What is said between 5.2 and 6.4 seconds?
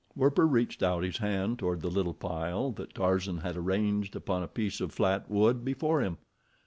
wood before him.